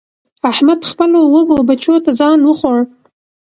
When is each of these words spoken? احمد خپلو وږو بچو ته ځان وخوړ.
احمد 0.51 0.79
خپلو 0.91 1.19
وږو 1.33 1.57
بچو 1.67 1.95
ته 2.05 2.11
ځان 2.19 2.39
وخوړ. 2.43 2.77